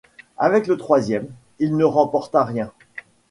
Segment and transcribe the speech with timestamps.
[0.39, 1.27] Avec le troisième,
[1.59, 2.71] il ne remporta rien.